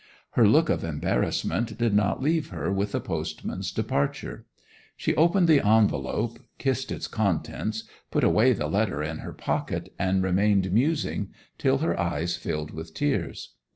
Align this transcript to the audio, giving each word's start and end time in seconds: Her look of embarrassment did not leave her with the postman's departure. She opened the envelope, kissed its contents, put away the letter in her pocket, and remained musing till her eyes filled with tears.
Her 0.31 0.47
look 0.47 0.67
of 0.71 0.83
embarrassment 0.83 1.77
did 1.77 1.93
not 1.93 2.23
leave 2.23 2.49
her 2.49 2.73
with 2.73 2.93
the 2.93 2.99
postman's 2.99 3.71
departure. 3.71 4.47
She 4.97 5.15
opened 5.15 5.47
the 5.47 5.63
envelope, 5.63 6.39
kissed 6.57 6.91
its 6.91 7.05
contents, 7.07 7.83
put 8.09 8.23
away 8.23 8.53
the 8.53 8.65
letter 8.67 9.03
in 9.03 9.19
her 9.19 9.31
pocket, 9.31 9.93
and 9.99 10.23
remained 10.23 10.71
musing 10.73 11.29
till 11.59 11.77
her 11.77 11.99
eyes 11.99 12.35
filled 12.35 12.71
with 12.71 12.95
tears. 12.95 13.53